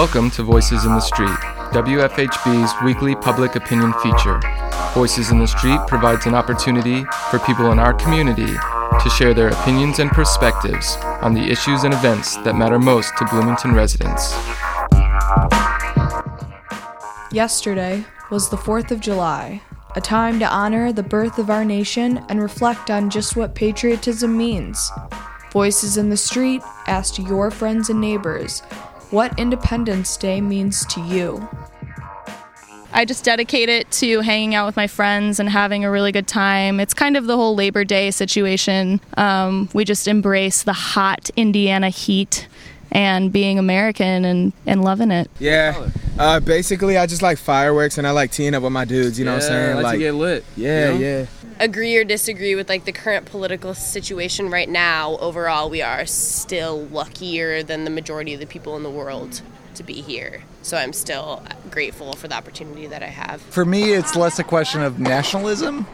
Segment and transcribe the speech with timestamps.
[0.00, 1.28] Welcome to Voices in the Street,
[1.74, 4.40] WFHB's weekly public opinion feature.
[4.94, 8.46] Voices in the Street provides an opportunity for people in our community
[9.02, 13.26] to share their opinions and perspectives on the issues and events that matter most to
[13.26, 14.32] Bloomington residents.
[17.30, 19.60] Yesterday was the 4th of July,
[19.96, 24.34] a time to honor the birth of our nation and reflect on just what patriotism
[24.34, 24.90] means.
[25.52, 28.62] Voices in the Street asked your friends and neighbors
[29.10, 31.48] what Independence Day means to you.
[32.92, 36.26] I just dedicate it to hanging out with my friends and having a really good
[36.26, 36.80] time.
[36.80, 39.00] It's kind of the whole Labor Day situation.
[39.16, 42.48] Um, we just embrace the hot Indiana heat
[42.92, 45.30] and being American and, and loving it.
[45.38, 45.90] Yeah.
[46.18, 49.18] Uh, basically, I just like fireworks and I like teeing up with my dudes.
[49.18, 49.78] You know what I'm saying?
[49.78, 50.44] I like, to get lit.
[50.56, 51.00] Yeah, you know?
[51.00, 51.26] yeah.
[51.60, 56.84] agree or disagree with like the current political situation right now overall we are still
[56.86, 59.42] luckier than the majority of the people in the world
[59.74, 63.92] to be here so i'm still grateful for the opportunity that i have For me,
[63.92, 65.86] it's less a question of nationalism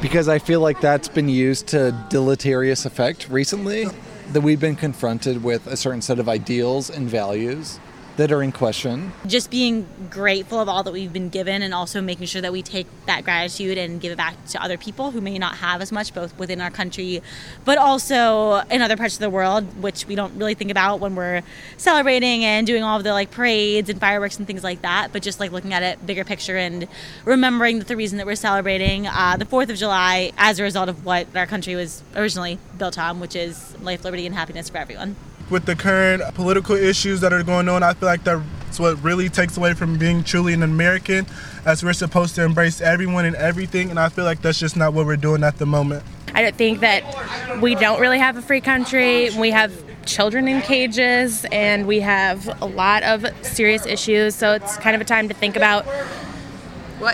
[0.00, 3.86] because I feel like that's been used to deleterious effect recently.
[4.32, 7.80] That we've been confronted with a certain set of ideals and values
[8.20, 9.10] that are in question.
[9.26, 12.60] just being grateful of all that we've been given and also making sure that we
[12.60, 15.90] take that gratitude and give it back to other people who may not have as
[15.90, 17.22] much both within our country
[17.64, 21.14] but also in other parts of the world which we don't really think about when
[21.14, 21.40] we're
[21.78, 25.22] celebrating and doing all of the like parades and fireworks and things like that but
[25.22, 26.86] just like looking at it bigger picture and
[27.24, 30.90] remembering that the reason that we're celebrating uh, the 4th of july as a result
[30.90, 34.76] of what our country was originally built on which is life liberty and happiness for
[34.76, 35.16] everyone
[35.50, 39.28] with the current political issues that are going on, I feel like that's what really
[39.28, 41.26] takes away from being truly an American,
[41.66, 44.92] as we're supposed to embrace everyone and everything, and I feel like that's just not
[44.92, 46.04] what we're doing at the moment.
[46.34, 49.30] I don't think that we don't really have a free country.
[49.30, 49.72] We have
[50.06, 54.36] children in cages and we have a lot of serious issues.
[54.36, 55.84] So it's kind of a time to think about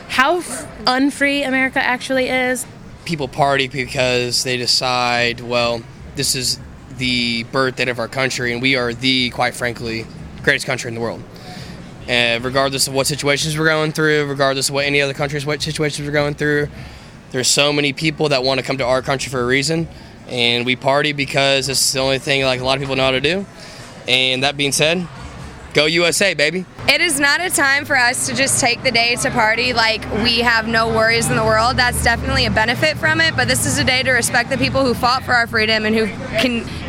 [0.08, 0.42] how
[0.86, 2.66] unfree America actually is.
[3.06, 5.82] People party because they decide, well,
[6.14, 6.60] this is
[6.98, 10.06] the birth date of our country, and we are the, quite frankly,
[10.42, 11.22] greatest country in the world.
[12.08, 15.60] And regardless of what situations we're going through, regardless of what any other countries, what
[15.60, 16.68] situations we're going through,
[17.32, 19.88] there's so many people that want to come to our country for a reason,
[20.28, 23.10] and we party because it's the only thing like a lot of people know how
[23.10, 23.44] to do.
[24.06, 25.06] And that being said,
[25.74, 26.64] go USA, baby.
[26.88, 30.08] It is not a time for us to just take the day to party like
[30.22, 31.76] we have no worries in the world.
[31.76, 34.84] That's definitely a benefit from it, but this is a day to respect the people
[34.84, 36.06] who fought for our freedom and who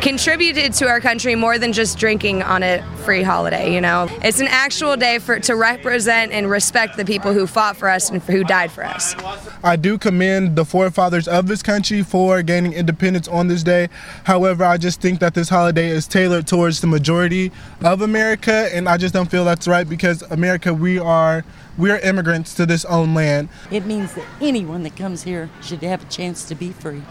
[0.00, 4.06] contributed to our country more than just drinking on a free holiday, you know.
[4.22, 8.08] It's an actual day for to represent and respect the people who fought for us
[8.08, 9.16] and who died for us.
[9.64, 13.88] I do commend the forefathers of this country for gaining independence on this day.
[14.24, 17.50] However, I just think that this holiday is tailored towards the majority
[17.82, 21.44] of America, and I just don't feel that's right because America, we are
[21.76, 23.48] we are immigrants to this own land.
[23.70, 27.02] It means that anyone that comes here should have a chance to be free.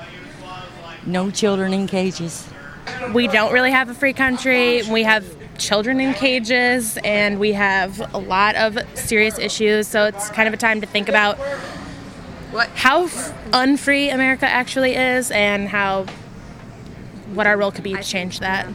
[1.05, 2.47] No children in cages.
[3.13, 4.81] We don't really have a free country.
[4.89, 5.25] We have
[5.57, 9.87] children in cages and we have a lot of serious issues.
[9.87, 11.37] So it's kind of a time to think about
[12.51, 12.69] What?
[12.75, 16.05] how f- unfree America actually is and how
[17.33, 18.67] what our role could be to change that.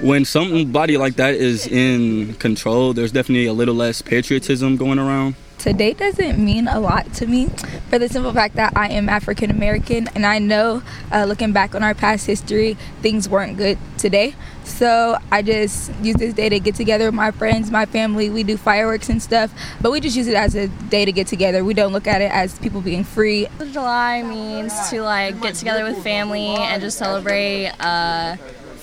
[0.00, 5.34] When somebody like that is in control, there's definitely a little less patriotism going around.
[5.58, 7.48] Today doesn't mean a lot to me
[7.88, 11.74] for the simple fact that I am African American and I know uh, looking back
[11.74, 14.34] on our past history, things weren't good today.
[14.64, 18.28] So I just use this day to get together with my friends, my family.
[18.30, 21.26] We do fireworks and stuff, but we just use it as a day to get
[21.26, 21.64] together.
[21.64, 23.48] We don't look at it as people being free.
[23.72, 28.36] July means to like get together with family and just celebrate uh,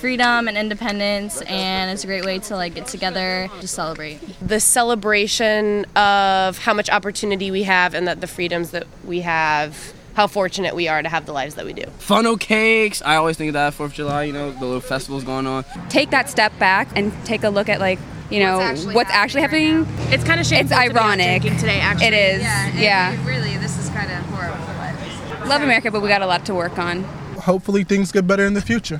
[0.04, 4.20] freedom and independence, and it's a great way to like get together, to celebrate.
[4.46, 9.94] the celebration of how much opportunity we have and that the freedoms that we have
[10.16, 13.02] how fortunate we are to have the lives that we do Funnel cakes.
[13.02, 15.64] I always think of that 4th of July, you know, the little festivals going on.
[15.88, 17.98] Take that step back and take a look at like,
[18.30, 18.58] you know,
[18.92, 19.88] what's actually, happening.
[20.12, 20.78] It's kind of shameful.
[20.78, 21.42] It's to be ironic.
[21.44, 22.08] drinking today, actually.
[22.08, 22.42] It is.
[22.42, 23.26] Yeah.
[23.26, 26.78] really this is kind of horrible Love America, but we got a lot to work
[26.78, 27.04] on.
[27.40, 29.00] Hopefully, things get better in the future.